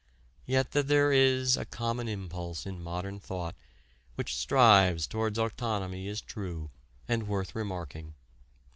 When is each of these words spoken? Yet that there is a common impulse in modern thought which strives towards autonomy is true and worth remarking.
Yet 0.47 0.71
that 0.71 0.87
there 0.87 1.11
is 1.13 1.55
a 1.55 1.63
common 1.63 2.07
impulse 2.07 2.65
in 2.65 2.81
modern 2.81 3.19
thought 3.19 3.53
which 4.15 4.35
strives 4.35 5.05
towards 5.05 5.37
autonomy 5.37 6.07
is 6.07 6.21
true 6.21 6.71
and 7.07 7.27
worth 7.27 7.53
remarking. 7.53 8.15